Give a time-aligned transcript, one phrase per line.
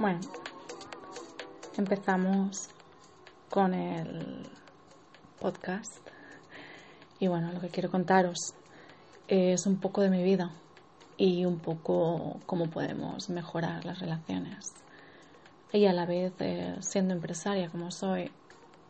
[0.00, 0.20] Bueno,
[1.76, 2.68] empezamos
[3.50, 4.46] con el
[5.40, 5.98] podcast.
[7.18, 8.54] Y bueno, lo que quiero contaros
[9.26, 10.52] es un poco de mi vida
[11.16, 14.72] y un poco cómo podemos mejorar las relaciones.
[15.72, 18.30] Y a la vez, eh, siendo empresaria como soy,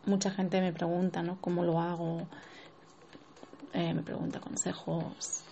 [0.05, 1.41] mucha gente me pregunta, ¿no?
[1.41, 2.27] ¿Cómo lo hago?
[3.73, 5.43] Eh, me pregunta consejos,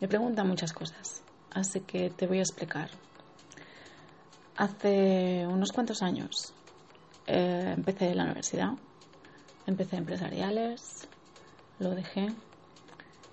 [0.00, 1.24] me pregunta muchas cosas.
[1.50, 2.88] Así que te voy a explicar.
[4.56, 6.52] Hace unos cuantos años
[7.26, 8.72] eh, empecé la universidad,
[9.66, 11.08] empecé empresariales,
[11.78, 12.26] lo dejé,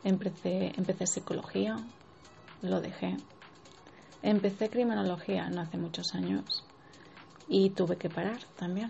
[0.05, 1.75] empecé, empecé psicología,
[2.61, 3.17] lo dejé,
[4.23, 6.63] empecé criminología no hace muchos años
[7.49, 8.89] y tuve que parar también.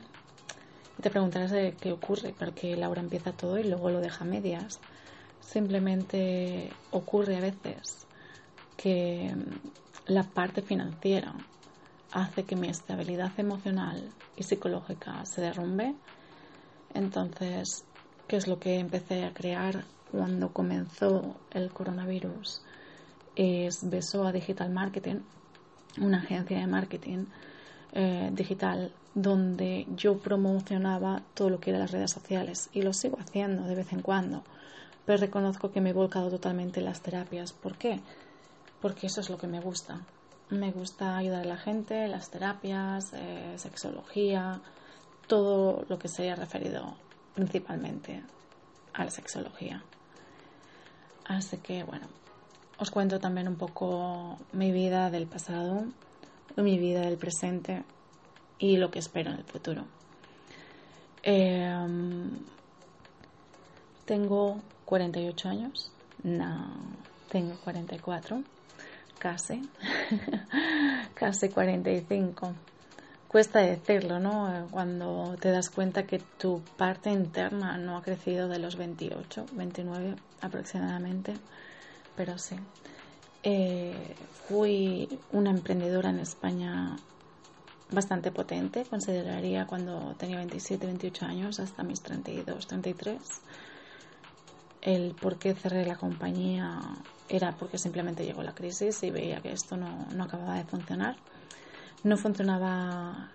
[1.00, 4.28] Y te preguntarás de qué ocurre, porque Laura empieza todo y luego lo deja a
[4.28, 4.80] medias.
[5.42, 8.06] Simplemente ocurre a veces
[8.78, 9.34] que
[10.06, 11.34] la parte financiera
[12.12, 15.96] hace que mi estabilidad emocional y psicológica se derrumbe.
[16.94, 17.84] Entonces,
[18.28, 22.62] ¿qué es lo que empecé a crear cuando comenzó el coronavirus?
[23.36, 25.22] Es Besoa Digital Marketing,
[26.00, 27.26] una agencia de marketing
[27.94, 33.18] eh, digital donde yo promocionaba todo lo que era las redes sociales y lo sigo
[33.20, 34.44] haciendo de vez en cuando,
[35.06, 37.52] pero reconozco que me he volcado totalmente en las terapias.
[37.52, 38.00] ¿Por qué?
[38.82, 40.06] Porque eso es lo que me gusta.
[40.50, 44.60] Me gusta ayudar a la gente, las terapias, eh, sexología,
[45.28, 46.96] todo lo que se haya referido
[47.36, 48.24] principalmente
[48.94, 49.84] a la sexología.
[51.26, 52.08] Así que bueno,
[52.80, 55.86] os cuento también un poco mi vida del pasado,
[56.56, 57.84] mi vida del presente
[58.58, 59.86] y lo que espero en el futuro.
[61.22, 62.32] Em,
[64.06, 65.92] tengo 48 años,
[66.24, 66.74] no,
[67.30, 68.44] tengo 44
[69.20, 69.62] casi,
[71.14, 72.54] casi 45.
[73.28, 74.68] Cuesta decirlo, ¿no?
[74.72, 80.16] Cuando te das cuenta que tu parte interna no ha crecido de los 28, 29
[80.42, 81.36] aproximadamente,
[82.16, 82.56] pero sí.
[83.44, 84.16] Eh,
[84.48, 86.96] fui una emprendedora en España
[87.92, 93.20] bastante potente, consideraría cuando tenía 27, 28 años hasta mis 32, 33.
[94.82, 96.80] El por qué cerré la compañía
[97.30, 101.16] era porque simplemente llegó la crisis y veía que esto no, no acababa de funcionar.
[102.04, 103.32] No funcionaba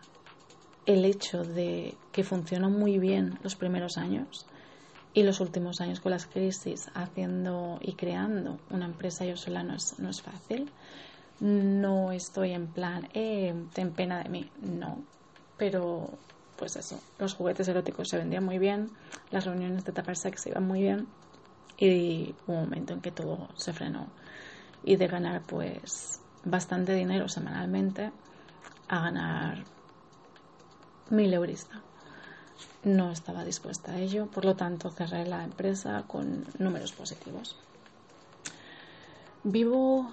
[0.84, 4.46] el hecho de que funcionó muy bien los primeros años
[5.14, 9.76] y los últimos años con las crisis haciendo y creando una empresa yo sola no
[9.76, 10.70] es, no es fácil.
[11.40, 14.98] No estoy en plan, eh, ten pena de mí, no.
[15.56, 16.10] Pero,
[16.56, 18.90] pues eso, los juguetes eróticos se vendían muy bien,
[19.30, 21.06] las reuniones de tapar sex iban muy bien
[21.78, 24.08] y hubo un momento en que todo se frenó.
[24.82, 28.12] Y de ganar pues bastante dinero semanalmente
[28.88, 29.64] a ganar
[31.10, 31.66] mil euros
[32.84, 34.26] no estaba dispuesta a ello.
[34.26, 37.56] Por lo tanto cerré la empresa con números positivos.
[39.42, 40.12] Vivo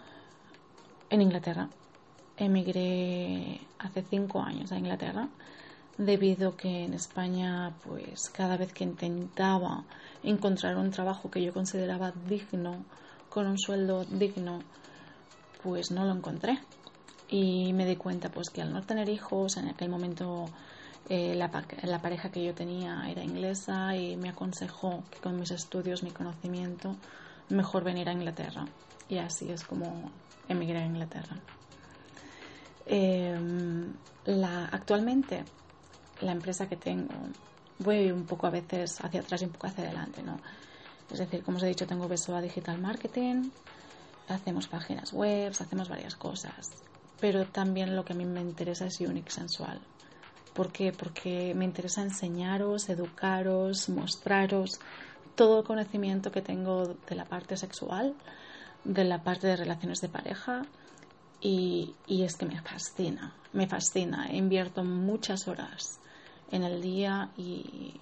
[1.09, 1.69] en Inglaterra.
[2.37, 5.27] Emigré hace cinco años a Inglaterra
[5.97, 9.83] debido que en España pues cada vez que intentaba
[10.23, 12.83] encontrar un trabajo que yo consideraba digno
[13.29, 14.59] con un sueldo digno
[15.63, 16.59] pues no lo encontré.
[17.29, 20.45] Y me di cuenta pues que al no tener hijos en aquel momento
[21.07, 21.49] eh, la,
[21.83, 26.11] la pareja que yo tenía era inglesa y me aconsejó que con mis estudios mi
[26.11, 26.95] conocimiento
[27.49, 28.65] mejor venir a Inglaterra.
[29.07, 30.11] Y así es como
[30.47, 31.37] emigré a Inglaterra.
[32.85, 33.93] Em,
[34.25, 35.43] la, actualmente
[36.21, 37.13] la empresa que tengo,
[37.79, 40.39] voy un poco a veces hacia atrás y un poco hacia adelante, ¿no?
[41.11, 43.49] Es decir, como os he dicho, tengo Besoa Digital Marketing,
[44.29, 46.69] hacemos páginas web, hacemos varias cosas,
[47.19, 49.79] pero también lo que a mí me interesa es Unix Sensual.
[50.53, 50.91] ¿Por qué?
[50.91, 54.79] Porque me interesa enseñaros, educaros, mostraros
[55.35, 58.15] todo el conocimiento que tengo de la parte sexual,
[58.83, 60.63] de la parte de relaciones de pareja,
[61.39, 64.31] y, y, es que me fascina, me fascina.
[64.31, 66.00] Invierto muchas horas
[66.51, 67.93] en el día y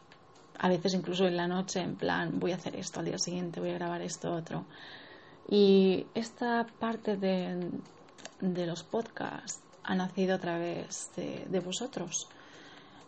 [0.57, 3.59] a veces incluso en la noche en plan voy a hacer esto al día siguiente,
[3.59, 4.65] voy a grabar esto otro.
[5.49, 7.71] Y esta parte de,
[8.41, 12.27] de los podcasts ha nacido a través de, vosotros.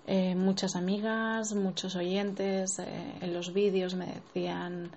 [0.07, 4.89] Eh, muchas amigas, muchos oyentes eh, en los vídeos me decían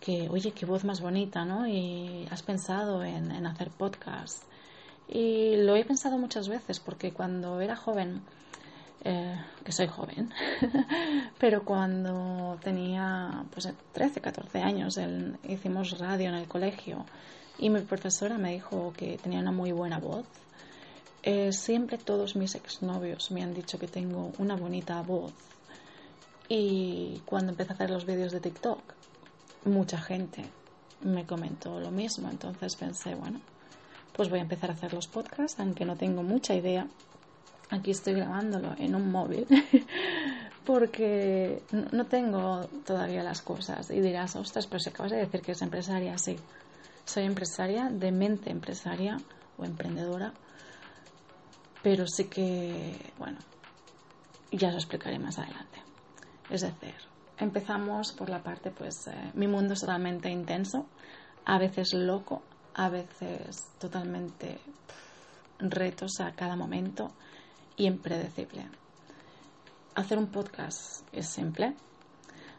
[0.00, 1.68] que, oye, qué voz más bonita, ¿no?
[1.68, 4.42] Y has pensado en, en hacer podcast.
[5.08, 8.22] Y lo he pensado muchas veces porque cuando era joven
[9.04, 10.30] eh, que soy joven,
[11.38, 14.98] pero cuando tenía pues 13, 14 años
[15.48, 17.04] hicimos radio en el colegio
[17.58, 20.26] y mi profesora me dijo que tenía una muy buena voz
[21.24, 25.32] Eh, siempre todos mis exnovios me han dicho que tengo una bonita voz.
[26.48, 28.80] Y cuando empecé a hacer los vídeos de TikTok,
[29.64, 30.44] mucha gente
[31.00, 32.28] me comentó lo mismo.
[32.28, 33.40] Entonces pensé, bueno,
[34.12, 36.88] pues voy a empezar a hacer los podcasts, aunque no tengo mucha idea.
[37.72, 39.46] Aquí estoy grabándolo en un móvil
[40.66, 43.90] porque no tengo todavía las cosas.
[43.90, 46.36] Y dirás, ostras, pero si acabas de decir que es empresaria, sí.
[47.06, 49.18] Soy empresaria, de mente empresaria
[49.56, 50.34] o emprendedora,
[51.82, 53.38] pero sí que, bueno,
[54.50, 55.82] ya lo explicaré más adelante.
[56.50, 56.94] Es decir,
[57.38, 60.84] empezamos por la parte, pues, eh, mi mundo es totalmente intenso,
[61.46, 62.42] a veces loco,
[62.74, 64.58] a veces totalmente
[65.58, 67.10] retos a cada momento
[67.86, 68.66] impredecible.
[69.94, 71.74] Hacer un podcast es simple.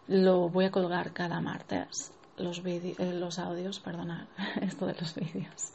[0.08, 4.28] Lo voy a colgar cada martes, los, eh, los audios, perdonad,
[4.62, 5.72] esto de los vídeos.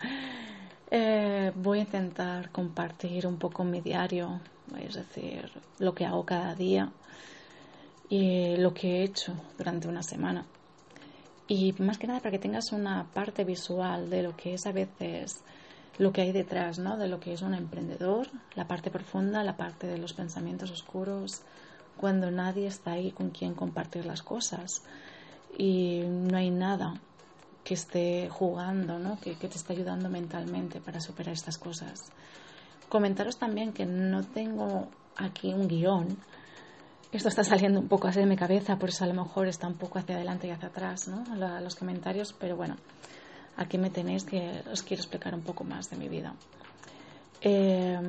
[0.91, 4.41] Eh, voy a intentar compartir un poco mi diario,
[4.79, 6.91] es decir, lo que hago cada día
[8.09, 10.47] y lo que he hecho durante una semana.
[11.47, 14.73] Y más que nada para que tengas una parte visual de lo que es a
[14.73, 15.43] veces
[15.99, 16.97] lo que hay detrás, ¿no?
[16.97, 21.43] De lo que es un emprendedor, la parte profunda, la parte de los pensamientos oscuros,
[21.97, 24.83] cuando nadie está ahí con quien compartir las cosas
[25.59, 26.95] y no hay nada
[27.65, 29.21] que esté jugando, ¿no?
[29.21, 32.05] que, te esté ayudando mentalmente para superar estas cosas.
[32.89, 36.17] Comentaros también que no tengo aquí un guion.
[37.11, 39.67] Esto está saliendo un poco así de mi cabeza, por eso a lo mejor está
[39.67, 41.25] un poco hacia adelante y hacia atrás, ¿no?
[41.61, 42.77] Los comentarios, pero bueno,
[43.58, 46.34] aquí me tenéis que os quiero explicar un poco más de mi vida.
[47.40, 48.00] Eh,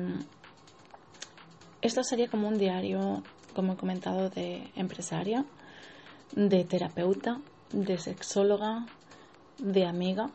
[1.82, 3.22] esto sería como un diario,
[3.54, 5.44] como he comentado, de empresaria,
[6.32, 7.40] de terapeuta,
[7.72, 8.86] de sexóloga,
[9.58, 10.30] de amiga,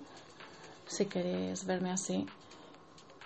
[0.85, 2.25] si queréis verme así,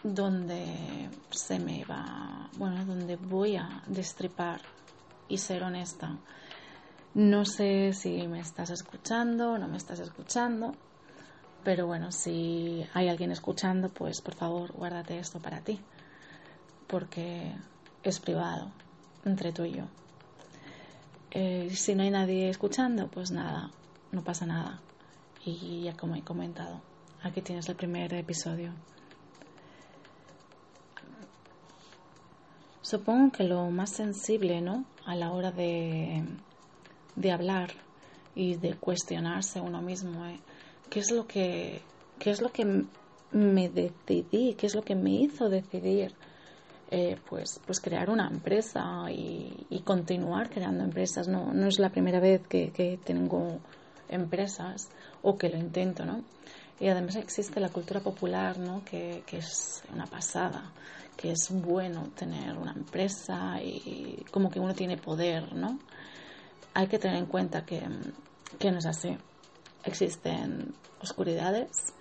[0.04, 4.62] donde se me va, bueno, donde voy a destripar
[5.28, 6.18] y ser honesta.
[7.16, 10.74] No sé si me estás escuchando o no me estás escuchando,
[11.64, 15.80] pero bueno, si hay alguien escuchando, pues por favor guárdate esto para ti,
[16.88, 17.54] porque
[18.04, 18.72] es privado
[19.26, 19.84] entre tú y yo.
[21.32, 23.72] Eh, si no hay nadie escuchando, pues nada,
[24.12, 24.82] no pasa nada.
[25.46, 26.82] Y ya como he comentado,
[27.22, 28.74] aquí tienes el primer episodio.
[32.82, 34.86] Supongo que lo más sensible, ¿no?
[35.06, 36.24] A la hora de,
[37.16, 37.72] de hablar
[38.34, 40.40] y de cuestionarse uno mismo, ¿eh?
[40.90, 41.82] ¿Qué es lo que,
[42.20, 42.86] qué es lo que
[43.32, 46.16] me decidí, qué es lo que me hizo decidir?
[46.92, 51.28] Eh, pues, pues crear una empresa y, continuar creando empresas.
[51.28, 53.60] No, no es la primera vez que, que tengo
[54.08, 54.90] empresas
[55.22, 56.24] o que lo intento, ¿no?
[56.80, 58.84] Y además existe la cultura popular, ¿no?
[58.84, 60.72] Que, que es una pasada,
[61.16, 65.78] que es bueno tener una empresa y como que uno tiene poder, ¿no?
[66.74, 67.82] Hay que tener en cuenta que,
[68.58, 69.16] que no es así.
[69.84, 71.94] Existen oscuridades,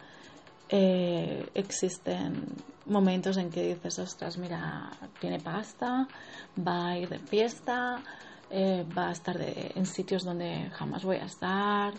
[0.69, 2.45] eh, existen
[2.87, 4.91] momentos en que dices, ostras, mira,
[5.21, 6.09] tiene pasta,
[6.57, 8.03] va a ir de fiesta,
[8.51, 11.95] eh, va a estar en sitios donde jamás voy a estar,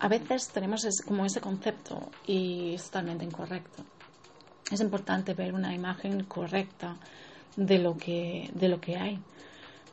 [0.00, 3.84] a veces tenemos como ese concepto y es totalmente incorrecto.
[4.70, 6.96] Es importante ver una imagen correcta
[7.56, 9.18] de lo que, de lo que hay.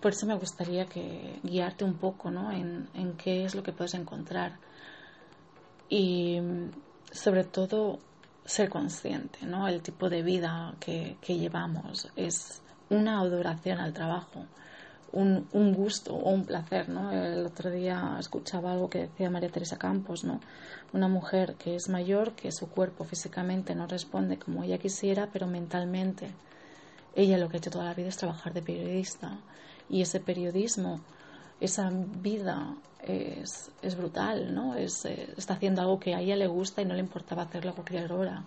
[0.01, 2.51] Por eso me gustaría que guiarte un poco ¿no?
[2.51, 4.57] en, en qué es lo que puedes encontrar
[5.89, 6.39] y
[7.11, 7.99] sobre todo
[8.45, 9.67] ser consciente, ¿no?
[9.67, 14.45] El tipo de vida que, que llevamos es una adoración al trabajo
[15.13, 17.11] un, un, gusto o un placer, ¿no?
[17.11, 20.39] El otro día escuchaba algo que decía María Teresa Campos, ¿no?
[20.93, 25.47] Una mujer que es mayor, que su cuerpo físicamente no responde como ella quisiera, pero
[25.47, 26.31] mentalmente
[27.15, 29.37] ella lo que ha hecho toda la vida es trabajar de periodista
[29.91, 30.99] y ese periodismo,
[31.59, 34.73] esa vida es, es brutal, ¿no?
[34.75, 37.71] Es, eh, está haciendo algo que a ella le gusta y no le importaba hacerlo
[37.71, 38.43] a cualquier hora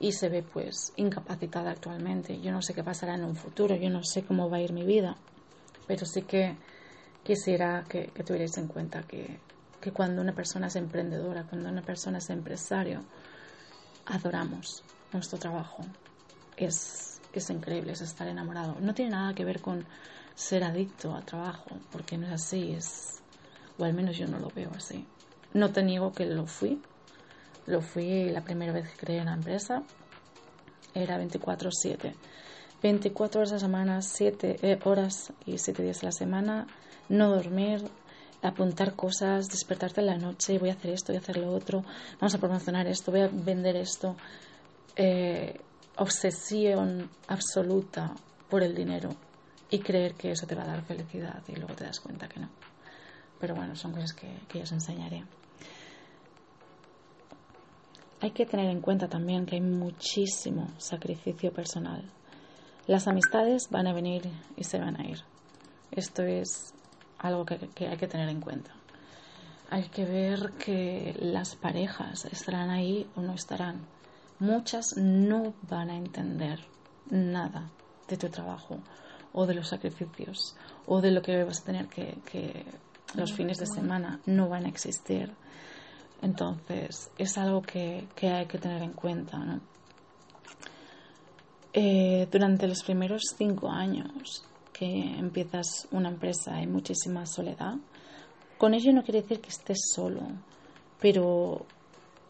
[0.00, 2.40] y se ve pues incapacitada actualmente.
[2.40, 4.72] Yo no sé qué pasará en un futuro, yo no sé cómo va a ir
[4.72, 5.16] mi vida
[5.86, 6.56] pero sí que
[7.22, 9.38] quisiera que, que tuvierais en cuenta que,
[9.80, 13.02] que cuando una persona es emprendedora, cuando una persona es empresario,
[14.06, 15.84] adoramos nuestro trabajo.
[16.56, 18.76] Es, es increíble, es estar enamorado.
[18.80, 19.84] No tiene nada que ver con
[20.36, 23.22] ser adicto al trabajo, porque no es así, es,
[23.78, 25.04] o al menos yo no lo veo así.
[25.54, 26.80] No te niego que lo fui,
[27.66, 29.82] lo fui la primera vez que creé una empresa,
[30.94, 32.14] era 24/7
[32.82, 36.66] 24 horas a la semana, 7 eh, horas y 7 días a la semana,
[37.08, 37.82] no dormir,
[38.42, 41.82] apuntar cosas, despertarte en la noche, voy a hacer esto, voy a hacer lo otro,
[42.20, 44.14] vamos a promocionar esto, voy a vender esto.
[44.94, 45.58] Eh,
[45.96, 48.14] obsesión absoluta
[48.50, 49.10] por el dinero
[49.70, 52.40] y creer que eso te va a dar felicidad y luego te das cuenta que
[52.40, 52.48] no.
[53.40, 55.24] Pero bueno, son cosas que, que os enseñaré.
[58.20, 62.02] Hay que tener en cuenta también que hay muchísimo sacrificio personal.
[62.86, 64.22] Las amistades van a venir
[64.56, 65.18] y se van a ir.
[65.90, 66.72] Esto es
[67.18, 68.70] algo que, que hay que tener en cuenta.
[69.68, 73.84] Hay que ver que las parejas estarán ahí o no estarán.
[74.38, 76.60] Muchas no van a entender
[77.10, 77.70] nada
[78.08, 78.78] de tu trabajo
[79.36, 82.64] o de los sacrificios o de lo que vas a tener que,
[83.14, 85.32] los fines de semana no van a existir.
[86.20, 89.60] Entonces, es algo que, que hay que tener en cuenta.
[91.72, 94.86] Eh, durante los primeros cinco años que
[95.18, 97.74] empiezas una empresa hay muchísima soledad.
[98.58, 100.22] Con ello no quiere decir que estés solo,
[101.00, 101.66] pero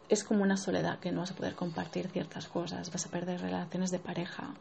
[0.08, 3.40] es como una soledad que no vas a poder compartir ciertas cosas, vas a perder
[3.40, 4.54] relaciones de pareja,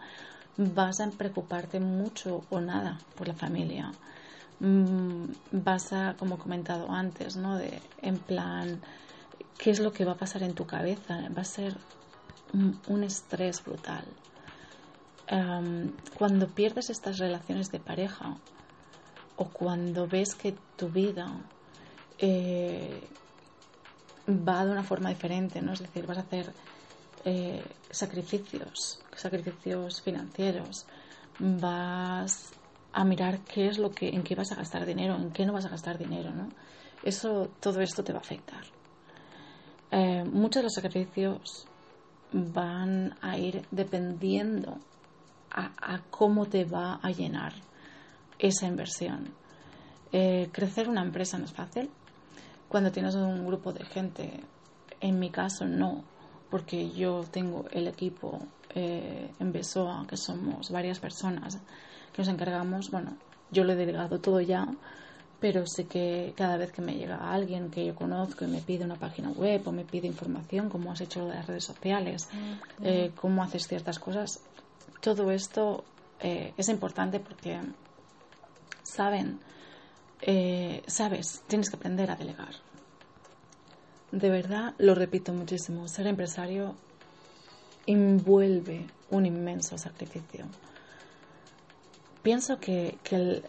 [0.57, 3.91] vas a preocuparte mucho o nada por la familia.
[4.59, 7.57] Mm, vas a, como he comentado antes, ¿no?
[7.57, 8.81] De, en plan,
[9.57, 11.19] ¿qué es lo que va a pasar en tu cabeza?
[11.35, 11.75] Va a ser
[12.87, 14.05] un, estrés brutal.
[16.17, 18.37] cuando pierdes estas relaciones de pareja
[19.35, 21.27] o cuando ves que tu vida
[22.19, 23.01] eh,
[24.27, 25.73] va de una forma diferente, ¿no?
[25.73, 26.53] Es decir, vas a hacer
[27.25, 30.85] eh, sacrificios, sacrificios financieros,
[31.39, 32.53] vas
[32.93, 35.53] a mirar qué es lo que, en qué vas a gastar dinero, en qué no
[35.53, 36.49] vas a gastar dinero, ¿no?
[37.03, 38.63] Eso, todo esto te va a afectar.
[39.91, 41.67] Eh, muchos de los sacrificios
[42.31, 44.77] van a ir dependiendo
[45.51, 47.53] a, cómo te va a llenar
[48.39, 49.33] esa inversión.
[50.11, 51.89] Eh, crecer una empresa no es fácil.
[52.67, 54.41] Cuando tienes un grupo de gente,
[54.99, 56.03] en mi caso no,
[56.49, 58.39] porque yo tengo el equipo
[58.75, 61.57] eh, en Besoa, que somos varias personas
[62.11, 63.17] que nos encargamos, bueno,
[63.49, 64.67] yo lo he delegado todo ya,
[65.39, 68.83] pero sé que cada vez que me llega alguien que yo conozco y me pide
[68.83, 72.27] una página web o me pide información, cómo has hecho lo de las redes sociales,
[72.81, 74.41] eh, cómo haces ciertas cosas,
[74.99, 75.85] todo esto
[76.19, 77.59] eh, es importante porque
[78.83, 79.39] saben,
[80.87, 82.55] sabes, tienes que aprender a delegar.
[84.11, 86.75] De verdad, lo repito muchísimo, ser empresario
[87.87, 90.45] envuelve un inmenso sacrificio.
[92.25, 92.97] Pienso que,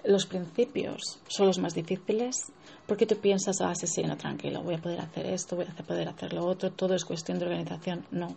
[0.05, 2.53] los principios son los más difíciles
[2.87, 5.83] porque tú piensas, ah, sí, sí, no, tranquilo, voy a poder hacer esto, voy a
[5.83, 8.05] poder hacer lo otro, todo es cuestión de organización.
[8.11, 8.37] No,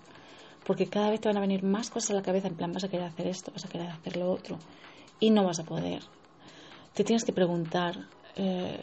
[0.65, 2.85] porque cada vez te van a venir más cosas a la cabeza, en plan, vas
[2.85, 4.57] a querer hacer esto, vas a querer hacer lo otro,
[5.19, 6.03] y no vas a poder.
[6.93, 8.79] Te tienes que preguntar, eh,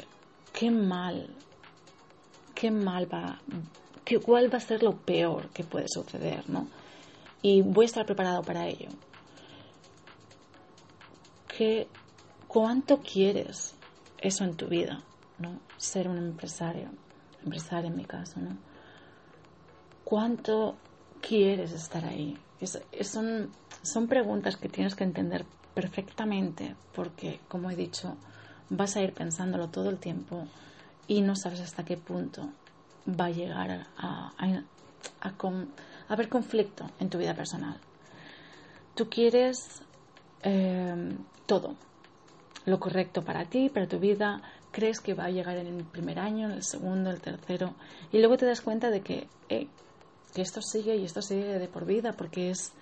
[0.52, 1.26] ¿qué mal,
[2.54, 3.40] qué mal va,
[4.04, 6.68] qué, cuál va a ser lo peor que puede suceder, ¿no?
[7.46, 8.88] Y voy a estar preparado para ello.
[11.46, 11.86] ¿Qué,
[12.48, 13.76] ¿Cuánto quieres
[14.18, 15.04] eso en tu vida?
[15.38, 15.60] ¿no?
[15.76, 16.88] Ser un empresario,
[17.44, 18.56] empresario en mi caso, ¿no?
[20.02, 20.74] ¿Cuánto
[21.20, 22.36] quieres estar ahí?
[23.02, 28.16] son, son preguntas que tienes que entender perfectamente porque, como he dicho,
[28.70, 30.48] vas a ir pensándolo todo el tiempo
[31.06, 32.50] y no sabes hasta qué punto
[33.08, 34.32] va a llegar a, a,
[35.20, 35.32] a,
[36.08, 37.78] haber conflicto en tu vida personal.
[38.94, 39.82] Tú quieres
[40.42, 41.76] em, todo,
[42.64, 46.18] lo correcto para ti, para tu vida, crees que va a llegar en el primer
[46.18, 47.74] año, en el segundo, el tercero,
[48.12, 51.86] y luego te das cuenta de que, que esto sigue y esto sigue de por
[51.86, 52.72] vida, porque es,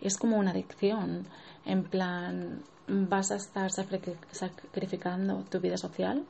[0.00, 1.26] es como una adicción,
[1.64, 6.24] en plan, vas a estar sacrificando tu vida social,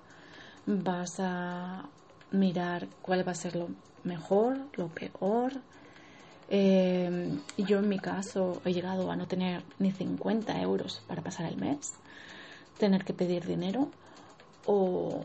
[0.66, 1.88] vas a
[2.30, 3.68] mirar cuál va a ser lo
[4.02, 5.52] mejor, lo peor,
[6.48, 11.46] eh, yo en mi caso he llegado a no tener ni 50 euros para pasar
[11.46, 11.92] el mes,
[12.78, 13.90] tener que pedir dinero
[14.66, 15.24] o,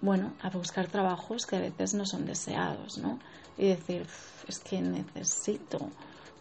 [0.00, 3.18] bueno, a buscar trabajos que a veces no son deseados, ¿no?
[3.58, 4.06] Y decir,
[4.46, 5.90] es que necesito,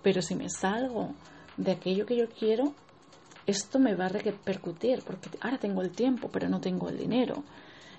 [0.01, 1.13] pero si me salgo
[1.57, 2.73] de aquello que yo quiero,
[3.45, 7.43] esto me va a repercutir, porque ahora tengo el tiempo, pero no tengo el dinero.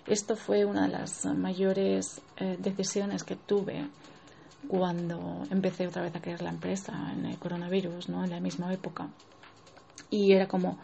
[0.07, 3.89] Esto fue una de las mayores eh, decisiones que tuve
[4.69, 8.25] cuando empecé otra vez a crear la empresa en el coronavirus, ¿no?
[8.25, 9.09] En la misma época.
[10.11, 10.79] Y era como,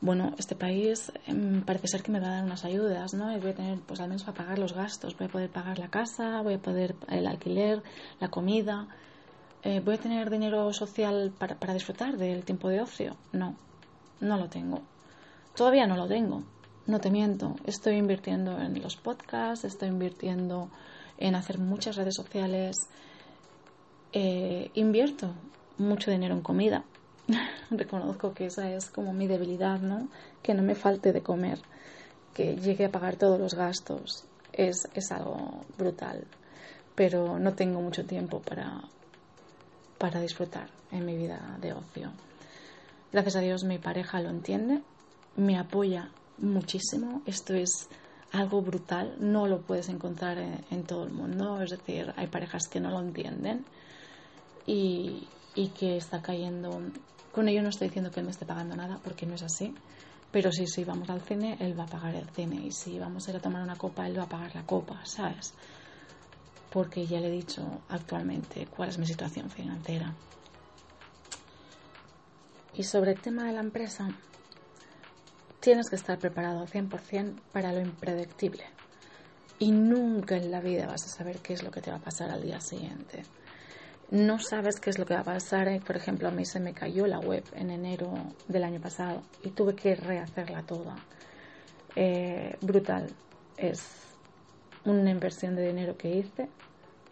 [0.00, 3.32] bueno, este país em, parece ser que me va a dar unas ayudas, ¿no?
[3.32, 5.78] Y voy a tener, pues al menos para pagar los gastos, voy a poder pagar
[5.78, 7.82] la casa, voy a poder el alquiler,
[8.20, 8.88] la comida,
[9.62, 13.16] eh, voy a tener dinero social para, para disfrutar del tiempo de ocio.
[13.32, 13.56] No,
[14.20, 14.82] no lo tengo.
[15.54, 16.42] Todavía no lo tengo,
[16.86, 17.54] no te miento.
[17.64, 20.68] Estoy invirtiendo en los podcasts, estoy invirtiendo
[21.22, 22.88] en hacer muchas redes sociales.
[24.12, 25.32] Eh, invierto
[25.78, 26.84] mucho dinero en comida.
[27.70, 30.08] Reconozco que esa es como mi debilidad, ¿no?
[30.42, 31.60] Que no me falte de comer,
[32.34, 34.24] que llegue a pagar todos los gastos.
[34.52, 36.26] Es, es algo brutal,
[36.96, 38.82] pero no tengo mucho tiempo para,
[39.98, 42.10] para disfrutar en mi vida de ocio.
[43.12, 44.82] Gracias a Dios mi pareja lo entiende,
[45.36, 47.22] me apoya muchísimo.
[47.26, 47.88] Esto es
[48.32, 52.80] algo brutal, no lo puedes encontrar en, todo el mundo, es decir, hay parejas que
[52.80, 53.64] no lo entienden
[54.66, 56.80] y, y, que está cayendo.
[57.30, 59.74] Con ello no estoy diciendo que él me esté pagando nada, porque no es así,
[60.32, 63.28] pero si, si vamos al cine, él va a pagar el cine y si vamos
[63.28, 65.52] a ir a tomar una copa, él va a pagar la copa, ¿sabes?
[66.70, 70.14] Porque ya le he dicho actualmente cuál es mi situación financiera.
[72.74, 74.08] Y sobre el tema de la empresa,
[75.62, 78.64] Tienes que estar preparado al 100% para lo impredictible.
[79.60, 82.00] Y nunca en la vida vas a saber qué es lo que te va a
[82.00, 83.22] pasar al día siguiente.
[84.10, 85.68] No sabes qué es lo que va a pasar.
[85.86, 88.12] Por ejemplo, a mí se me cayó la web en enero
[88.48, 90.96] del año pasado y tuve que rehacerla toda.
[91.94, 93.06] Eh, brutal.
[93.56, 93.86] Es
[94.84, 96.48] una inversión de dinero que hice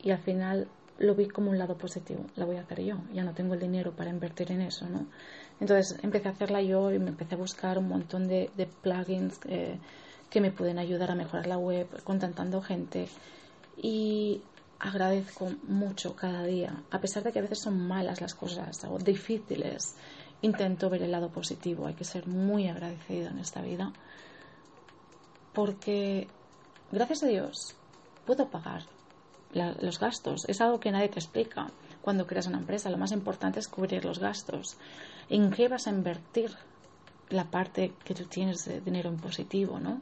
[0.02, 0.66] y al final
[0.98, 2.26] lo vi como un lado positivo.
[2.34, 2.96] La voy a hacer yo.
[3.12, 5.06] Ya no tengo el dinero para invertir en eso, ¿no?
[5.60, 8.50] Entonces empecé a hacerla yo y me empecé a buscar un montón de,
[8.82, 9.78] plugins eh,
[10.30, 13.08] que me pueden ayudar a mejorar la web, contactando gente.
[13.76, 14.40] Y
[14.78, 18.98] agradezco mucho cada día, a pesar de que a veces son malas las cosas o
[18.98, 19.94] difíciles,
[20.40, 21.86] intento ver el lado positivo.
[21.86, 23.92] Hay que ser muy agradecido en esta vida.
[25.52, 26.26] Porque,
[26.90, 27.76] gracias a Dios,
[28.24, 28.84] puedo pagar
[29.52, 30.48] los gastos.
[30.48, 31.70] Es algo que nadie te explica
[32.02, 32.90] cuando creas una empresa.
[32.90, 34.76] Lo más importante es cubrir los gastos
[35.28, 36.50] en qué vas a invertir
[37.30, 40.00] la parte que tú tienes de dinero en positivo, ¿no?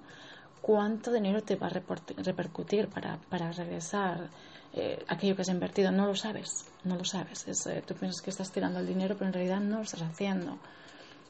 [0.61, 4.29] ¿Cuánto dinero te va a repercutir para, para regresar
[4.73, 5.93] eh, aquello que has invertido?
[5.93, 7.47] No lo sabes, no lo sabes.
[7.47, 10.59] Eh, tú piensas que estás tirando el dinero, pero en realidad no lo estás haciendo.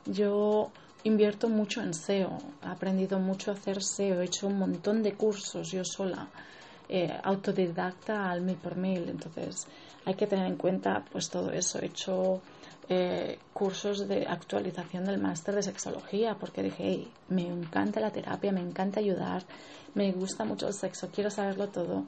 [0.07, 0.71] Yo
[1.05, 5.15] invierto mucho en SEO, he aprendido mucho a hacer SEO, he hecho un montón de
[5.15, 6.29] cursos yo sola,
[6.89, 9.09] eh, autodidacta al mil por mil.
[9.09, 9.67] Entonces
[10.05, 11.79] hay que tener en cuenta pues todo eso.
[11.81, 12.41] He hecho
[12.89, 18.63] eh, cursos de actualización del máster de sexología porque dije, me encanta la terapia, me
[18.63, 19.45] encanta ayudar,
[19.95, 22.05] me gusta mucho el sexo, quiero saberlo todo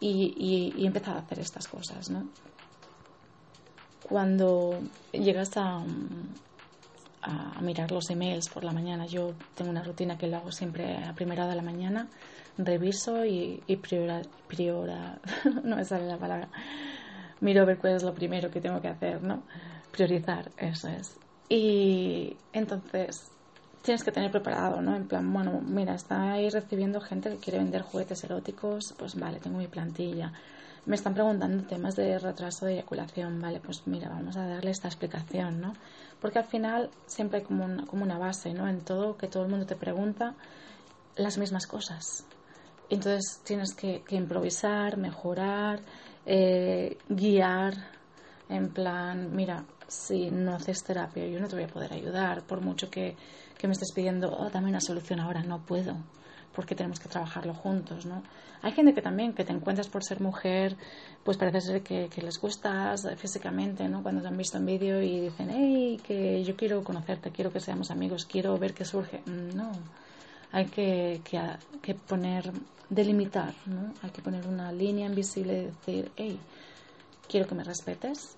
[0.00, 2.10] y, y, y he empezado a hacer estas cosas.
[4.08, 4.80] Cuando
[5.12, 5.84] llegas a,
[7.62, 11.14] mirar los emails por la mañana, yo tengo una rutina que lo hago siempre a
[11.14, 12.08] primera de la mañana,
[12.58, 15.18] reviso y, y priora, priora
[15.62, 16.48] no me sale la palabra,
[17.44, 19.42] miro a ver cuál es lo primero que tengo que hacer, ¿no?
[19.94, 21.16] priorizar, eso es.
[21.48, 23.30] Y entonces
[23.82, 24.96] tienes que tener preparado, ¿no?
[24.96, 29.38] En plan, bueno, mira, está ahí recibiendo gente que quiere vender juguetes eróticos, pues vale,
[29.38, 30.32] tengo mi plantilla.
[30.86, 34.88] Me están preguntando temas de retraso de eyaculación, vale, pues mira, vamos a darle esta
[34.88, 35.74] explicación, ¿no?
[36.20, 38.68] Porque al final siempre hay como una, como base, ¿no?
[38.68, 40.34] En todo, que todo el mundo te pregunta
[41.16, 42.26] las mismas cosas.
[42.90, 45.80] Entonces tienes que, improvisar, mejorar,
[46.26, 47.74] eh, guiar,
[48.48, 52.60] en plan, mira, si no haces terapia yo no te voy a poder ayudar, por
[52.60, 53.16] mucho que,
[53.62, 55.96] me estés pidiendo, oh, dame una solución ahora, no puedo,
[56.54, 58.22] porque tenemos que trabajarlo juntos, ¿no?
[58.60, 60.76] Hay gente que también, que te encuentras por ser mujer,
[61.24, 64.02] pues parece ser que, les gustas físicamente, ¿no?
[64.02, 67.60] Cuando te han visto en vídeo y dicen, hey, que yo quiero conocerte, quiero que
[67.60, 69.22] seamos amigos, quiero ver qué surge.
[69.24, 69.72] No,
[70.54, 71.20] hay que,
[71.82, 72.52] que, poner,
[72.88, 73.92] delimitar, ¿no?
[74.02, 76.38] Hay que poner una línea invisible y decir, hey,
[77.28, 78.36] quiero que me respetes,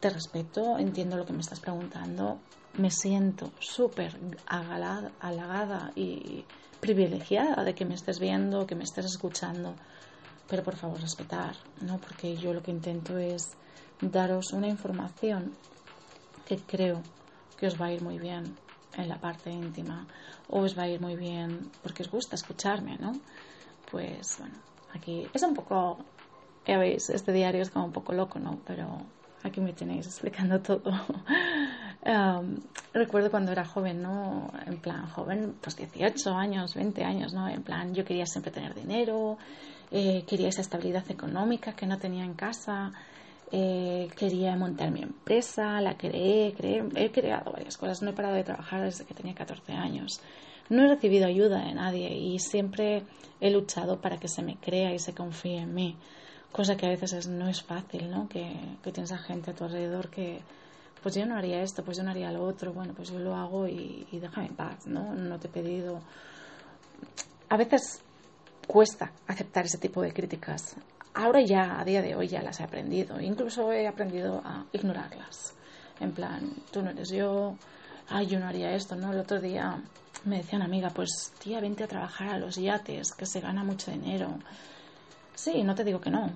[0.00, 2.38] te respeto, entiendo lo que me estás preguntando,
[2.78, 6.42] me siento súper halagada y
[6.80, 9.74] privilegiada de que me estés viendo, que me estés escuchando,
[10.48, 11.98] pero por favor respetar, ¿no?
[11.98, 13.42] Porque yo lo que intento es
[14.00, 15.52] daros una información
[16.46, 17.02] que creo
[17.58, 18.56] que os va a ir muy bien
[18.96, 20.06] en la parte íntima
[20.48, 23.12] o os va a ir muy bien porque os gusta escucharme, ¿no?
[23.90, 24.54] Pues bueno,
[24.94, 25.98] aquí es un poco,
[26.66, 28.58] ya veis, este diario es como un poco loco, ¿no?
[28.66, 29.02] Pero
[29.42, 30.82] aquí me tenéis explicando todo.
[32.92, 34.50] recuerdo cuando era joven, ¿no?
[34.66, 37.48] En plan, joven, pues 18 años, 20 años, ¿no?
[37.48, 39.38] En plan, yo quería siempre tener dinero,
[39.90, 42.92] eh, quería esa estabilidad económica que no tenía en casa,
[43.52, 48.34] eh, quería montar mi empresa, la creé, creé, he creado varias cosas, no he parado
[48.34, 50.20] de trabajar desde que tenía 14 años.
[50.68, 53.02] No he recibido ayuda de nadie y siempre
[53.40, 55.96] he luchado para que se me crea y se confíe en mí
[56.52, 58.28] cosa que a veces no es fácil, ¿no?
[58.28, 58.56] Que,
[58.92, 60.40] tienes a gente a tu alrededor que,
[61.02, 63.34] pues yo no haría esto, pues yo no haría lo otro, bueno, pues yo lo
[63.34, 65.14] hago y, déjame en paz, ¿no?
[65.14, 66.00] No te he pedido.
[67.48, 68.00] A veces
[68.66, 70.76] cuesta aceptar ese tipo de críticas.
[71.14, 73.20] Ahora ya, a día de hoy, ya las he aprendido.
[73.20, 75.54] Incluso he aprendido a ignorarlas.
[75.98, 77.56] En plan, tú no eres yo,
[78.08, 79.12] ay, yo no haría esto, ¿no?
[79.12, 79.82] El otro día
[80.24, 83.64] me decía una amiga, pues tía, vente a trabajar a los yates, que se gana
[83.64, 84.38] mucho dinero.
[85.34, 86.30] Sí, no te digo que no,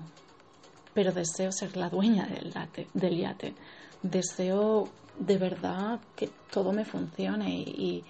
[0.93, 2.87] pero deseo ser la dueña del yate.
[2.93, 3.53] Del yate.
[4.01, 8.03] Deseo de verdad que todo me funcione y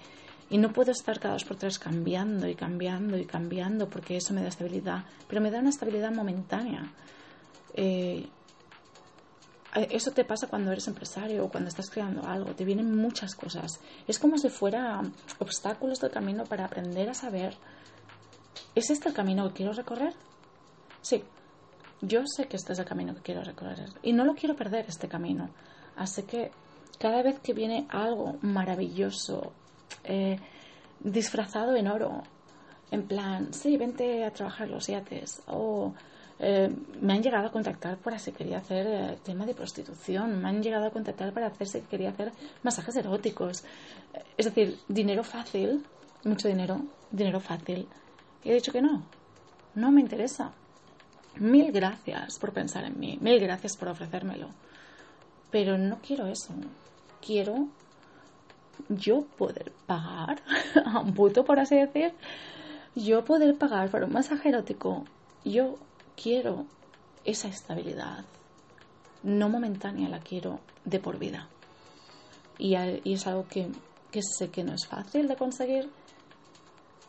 [0.50, 4.42] no puedo estar cada dos por tres cambiando y cambiando y cambiando porque eso me
[4.42, 6.92] da estabilidad, pero me da una estabilidad momentánea.
[7.74, 8.28] Eh,
[9.74, 13.80] eso te pasa cuando eres empresario o cuando estás creando algo, te vienen muchas cosas.
[14.06, 15.02] Es como si fuera
[15.38, 17.54] obstáculos del camino para aprender a saber,
[18.74, 20.14] ¿es este el camino que quiero recorrer?
[21.02, 21.22] Sí,
[22.00, 24.86] yo sé que este es el camino que quiero recorrer y no lo quiero perder
[24.88, 25.50] este camino.
[25.96, 26.52] Así que
[26.98, 29.52] cada vez que viene algo maravilloso,
[30.04, 30.38] eh,
[31.00, 32.22] disfrazado en oro,
[32.90, 35.92] en plan, sí, vente a trabajar los yates, o
[36.38, 36.70] eh,
[37.00, 40.62] me han llegado a contactar para si quería hacer eh, tema de prostitución, me han
[40.62, 43.64] llegado a contactar para hacer si quería hacer masajes eróticos.
[44.36, 45.84] Es decir, dinero fácil,
[46.24, 47.88] mucho dinero, dinero fácil.
[48.44, 49.02] Y he dicho que no,
[49.74, 50.52] no me interesa.
[51.38, 54.50] Mil gracias por pensar en mí, mil gracias por ofrecérmelo.
[55.50, 56.52] Pero no quiero eso.
[57.24, 57.68] Quiero
[58.88, 60.42] yo poder pagar
[60.84, 62.12] a un puto, por así decir,
[62.94, 65.04] yo poder pagar para un masaje erótico.
[65.44, 65.76] Yo
[66.20, 66.66] quiero
[67.24, 68.24] esa estabilidad,
[69.22, 71.48] no momentánea, la quiero de por vida.
[72.58, 73.70] Y, es algo que,
[74.22, 75.90] sé que no es fácil de conseguir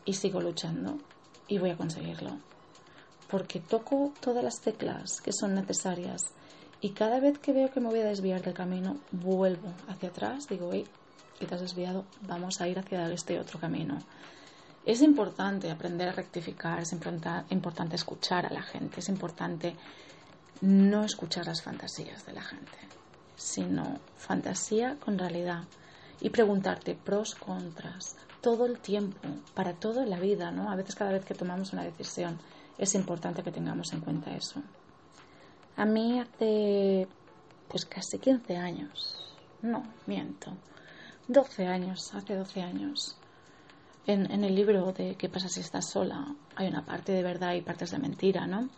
[0.04, 0.98] y sigo luchando
[1.46, 2.36] y voy a conseguirlo.
[3.30, 6.32] Porque toco todas las teclas que son necesarias
[6.80, 10.46] y cada vez que veo que me voy a desviar del camino, vuelvo hacia atrás,
[10.48, 10.70] digo,
[11.38, 13.98] que te has desviado, vamos a ir hacia este otro camino.
[14.84, 19.76] Es importante aprender a rectificar, es importante escuchar a la gente, es importante
[20.60, 22.78] no escuchar las fantasías de la gente,
[23.36, 25.64] sino fantasía con realidad
[26.20, 30.70] y preguntarte pros, contras, todo el tiempo, para toda la vida, ¿no?
[30.70, 32.38] A veces cada vez que tomamos una decisión
[32.76, 34.62] es importante que tengamos en cuenta eso.
[35.76, 37.06] A mí hace
[37.68, 40.52] pues casi 15 años, no, miento,
[41.28, 43.16] 12 años, hace 12 años,
[44.06, 46.34] en, el libro de ¿Qué pasa si estás sola?
[46.56, 48.68] hay una parte de verdad y partes de mentira, ¿no?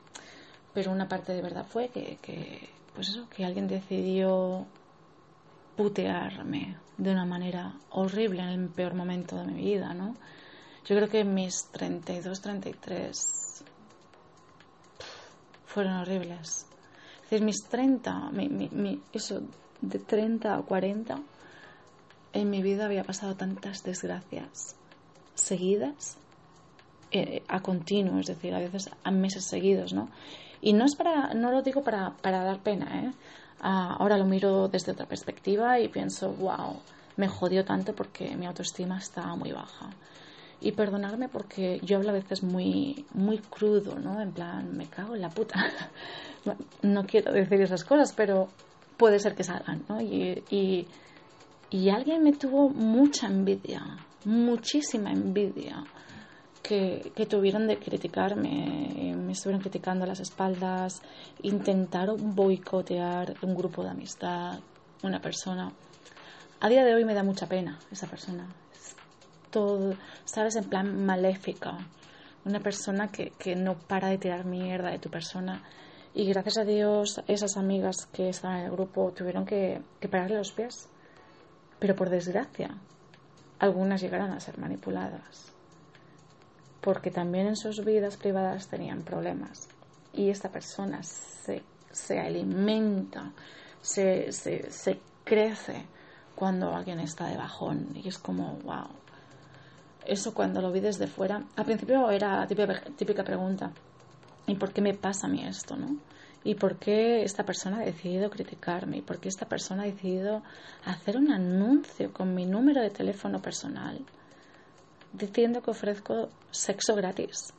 [0.75, 4.67] Pero una parte de verdad fue que, que pues eso, que alguien decidió
[5.77, 10.17] putearme de una manera horrible en el peor momento de mi vida, ¿no?
[10.85, 13.65] Yo creo que mis 32, 33
[15.67, 16.67] fueron horribles.
[17.25, 19.41] Es decir, mis 30, mi, mi, eso,
[19.81, 21.21] de 30 a 40,
[22.33, 24.77] en mi vida había pasado tantas desgracias
[25.35, 26.17] seguidas
[27.11, 30.09] eh, a continuo, es decir, a veces a meses seguidos, ¿no?
[30.61, 33.13] Y no es para, no lo digo para, para dar pena, ¿eh?
[33.61, 36.77] Ah, ahora lo miro desde otra perspectiva y pienso, wow,
[37.17, 39.91] me jodió tanto porque mi autoestima está muy baja.
[40.63, 44.21] Y perdonarme porque yo hablo a veces muy, muy crudo, ¿no?
[44.21, 45.65] En plan, me cago en la puta.
[46.83, 48.49] no quiero decir esas cosas, pero
[48.97, 50.01] puede ser que salgan, ¿no?
[50.01, 50.87] Y, y,
[51.71, 55.85] y alguien me tuvo mucha envidia muchísima envidia
[56.63, 61.01] que, tuvieron de criticarme, me estuvieron criticando a las espaldas,
[61.43, 64.61] intentaron boicotear un grupo de amistad,
[65.03, 65.73] una persona.
[66.61, 68.47] A día de hoy me da mucha pena esa persona.
[69.51, 70.55] todo, ¿sabes?
[70.57, 71.79] En plan maléfica.
[72.45, 75.63] Una persona que, que no para de tirar mierda de tu persona.
[76.15, 80.37] Y gracias a Dios, esas amigas que estaban en el grupo tuvieron que, que pararle
[80.37, 80.90] los pies.
[81.81, 82.71] Pero por desgracia,
[83.59, 85.51] algunas llegarán a ser manipuladas,
[86.81, 89.69] porque también en sus vidas privadas tenían problemas
[90.13, 93.33] y esta persona se, se alimenta,
[93.81, 95.85] se, se, crece
[96.35, 98.89] cuando alguien está de bajón y es como, wow.
[100.07, 103.71] Eso cuando lo vi desde fuera, al principio era típica, típica pregunta,
[104.47, 105.97] ¿y por qué me pasa a mí esto, no?
[106.43, 108.99] ¿Y por qué esta persona ha decidido criticarme?
[108.99, 110.43] ¿Y por qué esta persona ha decidido
[110.85, 114.01] hacer un anuncio con mi número de teléfono personal
[115.13, 117.53] diciendo que ofrezco sexo gratis?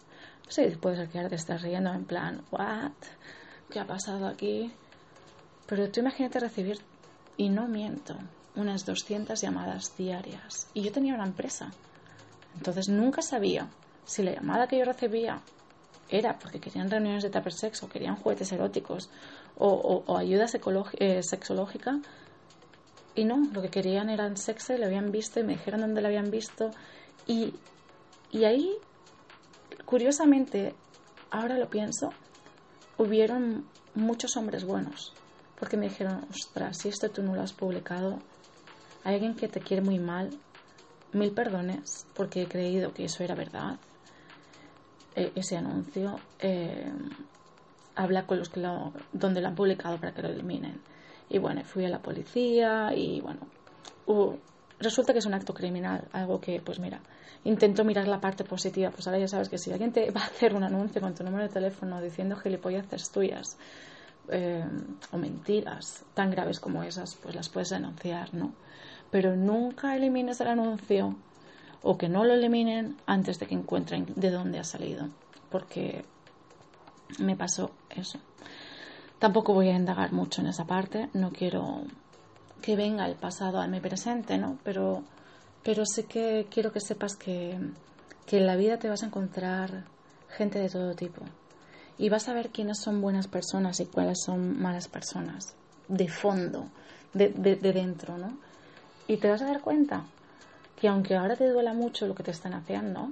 [0.45, 2.91] No sé, puede ser que ahora te estés riendo en plan, ¿what?
[3.69, 4.71] ¿Qué ha pasado aquí?
[5.67, 6.79] Pero tú imagínate recibir,
[7.37, 8.17] y no miento,
[8.55, 10.67] unas 200 llamadas diarias.
[10.73, 11.71] Y yo tenía una empresa.
[12.55, 13.69] Entonces nunca sabía
[14.05, 15.41] si la llamada que yo recibía
[16.11, 19.09] era porque querían reuniones de tupper sex o querían juguetes eróticos
[19.57, 20.45] o, ayuda
[20.99, 21.99] eh, sexológica
[23.15, 26.01] y no, lo que querían eran sexo y lo habían visto y me dijeron dónde
[26.01, 26.71] lo habían visto
[27.27, 27.53] y,
[28.31, 28.77] y ahí,
[29.85, 30.75] curiosamente,
[31.29, 32.13] ahora lo pienso,
[32.97, 35.13] hubieron muchos hombres buenos
[35.61, 38.17] porque me dijeron, ostras, si esto tú no lo has publicado,
[39.03, 40.31] hay alguien que te quiere muy mal,
[41.13, 43.77] mil perdones, porque he creído que eso era verdad,
[45.15, 46.91] e, ese anuncio, eh,
[47.95, 50.81] habla con los que lo, donde lo han publicado para que lo eliminen.
[51.29, 53.39] Y bueno, fui a la policía y bueno,
[54.79, 56.99] resulta que es un acto criminal, algo que, pues mira,
[57.43, 58.91] intento mirar la parte positiva.
[58.91, 61.23] Pues ahora ya sabes que si alguien te va a hacer un anuncio con tu
[61.23, 63.57] número de teléfono diciendo gilipolleces tuyas
[64.29, 64.63] eh,
[65.11, 68.53] o mentiras tan graves como esas, pues las puedes denunciar, ¿no?
[69.09, 71.15] Pero nunca elimines el anuncio
[71.83, 75.09] o que no lo eliminen antes de que encuentren de dónde ha salido,
[75.49, 76.05] porque
[77.19, 78.19] me pasó eso.
[79.19, 81.83] Tampoco voy a indagar mucho en esa parte, no quiero
[82.61, 84.57] que venga el pasado a mi presente, ¿no?
[84.63, 85.03] Pero,
[85.63, 87.59] pero sí que quiero que sepas que,
[88.25, 89.85] que en la vida te vas a encontrar
[90.29, 91.21] gente de todo tipo
[91.97, 95.55] y vas a ver quiénes son buenas personas y cuáles son malas personas,
[95.87, 96.65] de fondo,
[97.13, 98.37] de, de, de dentro, ¿no?
[99.07, 100.05] Y te vas a dar cuenta
[100.81, 103.11] que aunque ahora te duela mucho lo que te están haciendo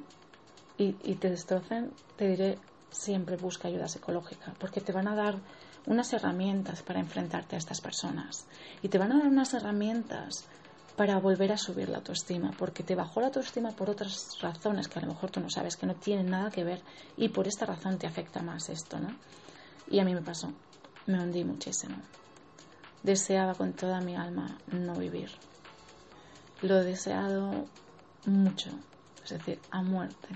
[0.76, 2.58] y, te destrocen, te diré
[2.90, 5.36] siempre busca ayuda psicológica, porque te van a dar
[5.86, 8.48] unas herramientas para enfrentarte a estas personas
[8.82, 10.48] y te van a dar unas herramientas
[10.96, 14.98] para volver a subir la autoestima, porque te bajó la autoestima por otras razones que
[14.98, 16.82] a lo mejor tú no sabes, que no tienen nada que ver
[17.18, 19.10] y por esta razón te afecta más esto, ¿no?
[19.92, 20.52] Y a mí me pasó,
[21.06, 21.98] me hundí muchísimo.
[23.04, 25.30] Deseaba con toda mi alma no vivir.
[26.62, 27.66] Lo he deseado
[28.26, 28.70] mucho,
[29.24, 30.28] es decir, a muerte.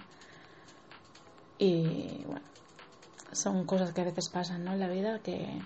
[1.57, 2.45] Y bueno,
[3.31, 4.73] son cosas que a veces pasan ¿no?
[4.73, 5.61] en la vida que,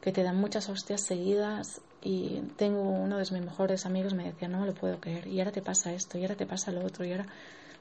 [0.00, 4.48] que te dan muchas hostias seguidas y tengo uno de mis mejores amigos me decía
[4.48, 6.84] no me lo puedo creer y ahora te pasa esto y ahora te pasa lo
[6.84, 7.26] otro y ahora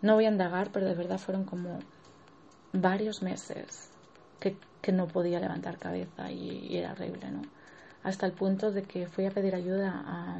[0.01, 1.79] no voy a indagar pero de verdad fueron como
[2.71, 3.89] varios meses
[4.39, 7.41] que, que no podía levantar cabeza y, era horrible no
[8.03, 10.39] hasta el punto de que fui a pedir ayuda a,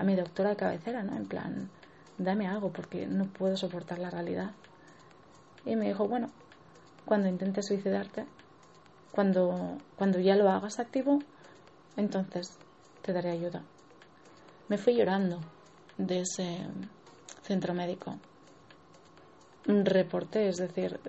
[0.00, 1.70] a mi doctora de cabecera no en plan
[2.18, 4.50] dame algo porque no puedo soportar la realidad
[5.64, 6.30] y me dijo bueno
[7.10, 8.24] cuando intentes suicidarte,
[9.10, 11.18] cuando, cuando ya lo hagas activo,
[11.96, 12.56] entonces
[13.02, 13.62] te daré ayuda.
[14.68, 15.40] Me fui llorando
[15.98, 16.58] de ese
[17.42, 18.16] centro médico.
[19.66, 21.00] Reporté, es decir,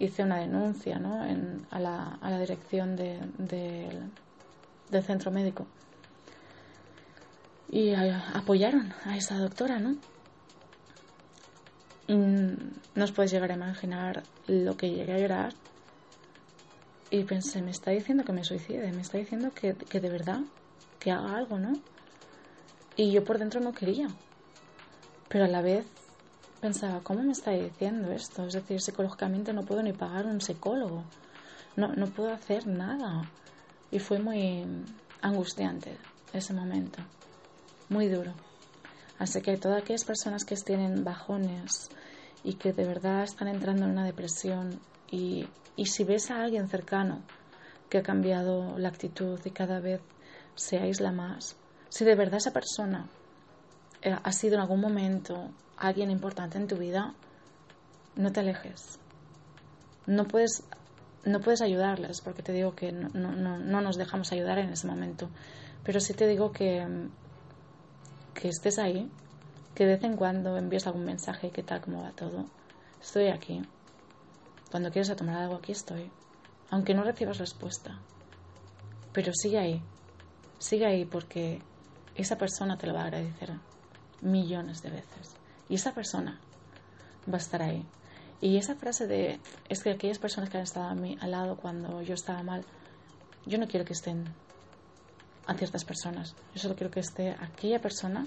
[0.00, 1.22] hice una denuncia ¿no?
[1.70, 5.66] a, la, a, la, dirección de, del centro médico.
[7.70, 9.96] Y apoyaron a esa doctora, ¿no?
[12.08, 15.52] no os podéis llegar a imaginar lo que llegué a llorar.
[17.10, 20.40] Y pensé, me está diciendo que me suicide, me está diciendo que, que de verdad,
[20.98, 21.72] que haga algo, ¿no?
[22.96, 24.08] Y yo por dentro no quería.
[25.28, 25.86] Pero a la vez
[26.60, 28.46] pensaba, ¿cómo me está diciendo esto?
[28.46, 31.04] Es decir, psicológicamente no puedo ni pagar un psicólogo.
[31.76, 33.30] No, no puedo hacer nada.
[33.90, 34.64] Y fue muy
[35.20, 35.96] angustiante
[36.32, 37.02] ese momento.
[37.88, 38.32] Muy duro.
[39.18, 41.88] Así que todas aquellas personas que tienen bajones
[42.42, 44.78] y que de verdad están entrando en una depresión
[45.10, 45.46] y,
[45.76, 47.20] y si ves a alguien cercano
[47.88, 50.00] que ha cambiado la actitud y cada vez
[50.54, 51.56] se aísla más,
[51.88, 53.06] si de verdad esa persona
[54.02, 57.14] eh, ha sido en algún momento alguien importante en tu vida,
[58.16, 58.98] no te alejes.
[60.06, 60.62] No puedes,
[61.24, 64.86] no puedes ayudarles porque te digo que no, no, no nos dejamos ayudar en ese
[64.86, 65.28] momento.
[65.84, 66.84] Pero sí te digo que
[68.40, 69.10] que estés ahí,
[69.74, 72.44] que de vez en cuando envíes algún mensaje, qué tal, cómo va todo.
[73.00, 73.62] Estoy aquí.
[74.70, 76.10] Cuando quieres tomar algo, aquí estoy.
[76.70, 77.98] Aunque no recibas respuesta.
[79.12, 79.82] Pero sigue ahí.
[80.58, 81.62] Sigue ahí porque
[82.14, 83.52] esa persona te lo va a agradecer
[84.22, 85.36] millones de veces.
[85.68, 86.38] Y esa persona
[87.28, 87.86] va a estar ahí.
[88.40, 91.56] Y esa frase de, es que aquellas personas que han estado a mí al lado
[91.56, 92.64] cuando yo estaba mal,
[93.46, 94.24] yo no quiero que estén
[95.46, 96.34] a ciertas personas.
[96.54, 98.26] Yo solo quiero que esté aquella persona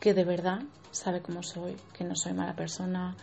[0.00, 3.16] que de verdad sabe cómo soy, que no soy mala persona,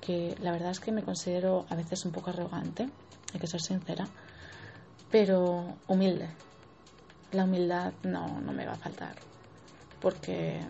[0.00, 2.88] que la verdad es que me considero a veces un poco arrogante,
[3.32, 4.06] hay que ser sincera,
[5.10, 6.28] pero humilde.
[7.32, 9.16] La humildad no, no me va a faltar,
[10.00, 10.60] porque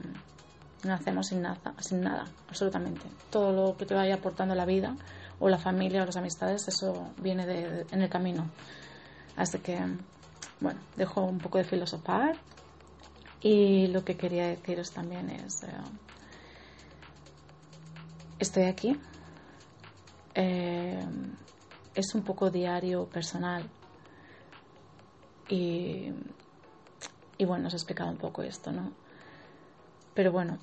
[0.84, 3.06] nacemos sin nada, sin nada, absolutamente.
[3.30, 4.96] Todo lo que te vaya aportando la vida,
[5.38, 7.44] o la familia, o las amistades, eso viene
[7.90, 8.50] en el camino.
[9.36, 9.78] Así que
[10.60, 12.36] bueno, dejo un poco de filosofar.
[13.40, 15.68] Y lo que quería deciros también es, eh,
[18.38, 18.98] estoy aquí,
[20.34, 21.04] eh,
[21.94, 23.62] es un poco diario personal.
[25.48, 26.10] Y,
[27.38, 28.92] y bueno, os he explicado un poco esto, ¿no?
[30.14, 30.58] Pero bueno,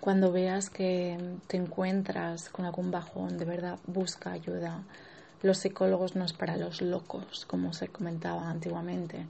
[0.00, 4.82] cuando veas que te encuentras con algún bajón, de verdad, busca ayuda,
[5.42, 9.26] Los psicólogos no es para los locos, como se comentaba antiguamente.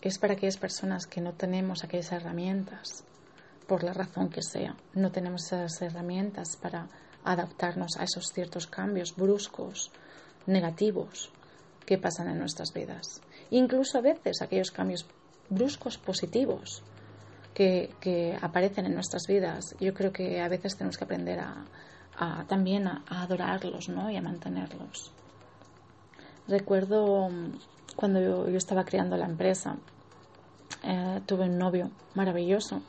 [0.00, 3.02] Es para aquellas personas que no tenemos aquellas herramientas,
[3.66, 4.76] por la razón que sea.
[4.94, 6.86] No tenemos esas herramientas para
[7.24, 9.90] adaptarnos a esos ciertos cambios bruscos,
[10.46, 11.32] negativos,
[11.86, 13.20] que pasan en nuestras vidas.
[13.50, 15.06] Incluso a veces aquellos cambios
[15.48, 16.84] bruscos positivos
[17.52, 22.86] que, aparecen en nuestras vidas, yo creo que a veces tenemos que aprender a, también
[22.86, 24.08] a, adorarlos ¿no?
[24.08, 25.12] y a mantenerlos.
[26.48, 27.52] Recuerdo mm,
[27.96, 29.76] cuando yo, estaba creando la empresa,
[30.82, 32.82] eh, tuve un novio maravilloso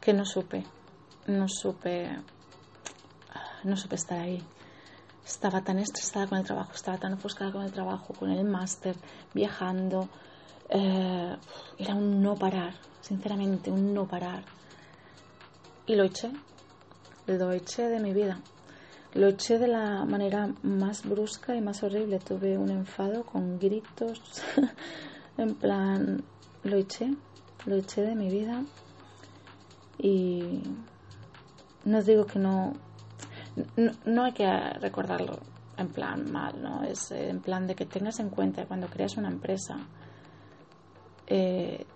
[0.00, 0.64] que no supe,
[1.26, 2.08] no supe,
[3.64, 4.42] no supe estar ahí.
[5.24, 8.96] Estaba tan estresada con el trabajo, estaba tan ofuscada con el trabajo, con el máster,
[9.34, 10.08] viajando.
[10.68, 11.36] Eh,
[11.78, 14.44] era un no parar, sinceramente, un no parar.
[15.86, 16.30] Y lo eché,
[17.26, 18.40] lo eché de mi vida.
[19.16, 22.18] Lo eché de la manera más brusca y más horrible.
[22.18, 24.20] Tuve un enfado con gritos.
[25.38, 26.22] en plan,
[26.64, 27.14] lo eché,
[27.64, 28.62] lo eché de mi vida.
[29.96, 30.60] Y
[31.86, 32.74] no digo que no,
[34.04, 34.46] no, hay que
[34.80, 35.38] recordarlo
[35.78, 36.82] en plan mal, ¿no?
[36.82, 39.78] Es en plan de que tengas en cuenta cuando creas una empresa,
[41.26, 41.86] eh,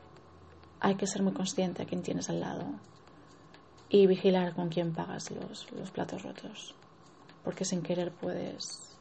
[0.80, 2.64] hay que ser muy consciente a quién tienes al lado
[3.90, 6.74] y vigilar con quién pagas los platos rotos
[7.42, 9.00] porque sin querer puedes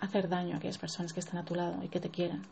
[0.00, 2.42] hacer daño a aquellas personas que están a tu lado y que te quieren.